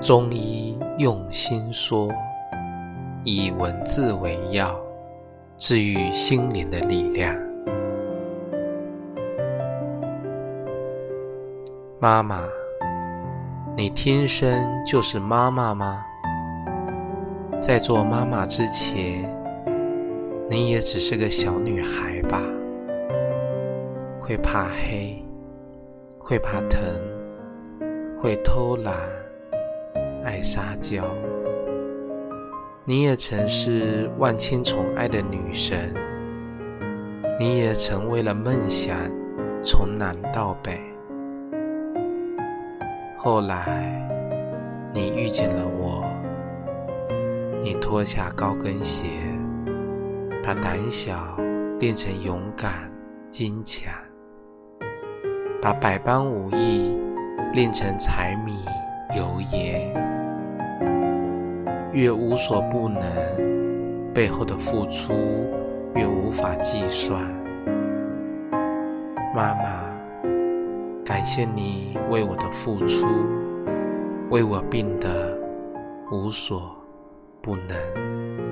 [0.00, 2.08] 中医用心说，
[3.22, 4.74] 以文字为药，
[5.58, 7.36] 治愈心灵的力量。
[11.98, 12.44] 妈妈，
[13.76, 16.02] 你天生就是妈妈吗？
[17.60, 19.22] 在做妈妈之前，
[20.48, 22.40] 你也只是个小女孩吧？
[24.18, 25.22] 会怕黑，
[26.18, 26.80] 会怕疼，
[28.16, 28.94] 会偷懒，
[30.42, 31.04] 撒娇。
[32.84, 35.94] 你也曾是万千宠爱的女神，
[37.38, 38.96] 你也曾为了梦想
[39.62, 40.80] 从南到北。
[43.16, 43.92] 后来，
[44.92, 46.02] 你遇见了我，
[47.62, 49.06] 你脱下高跟鞋，
[50.42, 51.36] 把胆小
[51.78, 52.90] 练成勇敢
[53.28, 53.92] 坚强。
[55.62, 56.96] 把百般武艺
[57.52, 58.64] 练成柴米
[59.14, 59.92] 油盐，
[61.92, 63.02] 越无所不能，
[64.14, 65.12] 背后的付出
[65.94, 67.20] 越无法计算。
[69.34, 69.90] 妈妈，
[71.04, 73.06] 感谢你为我的付出，
[74.30, 75.36] 为我病得
[76.12, 76.76] 无所
[77.42, 78.49] 不能。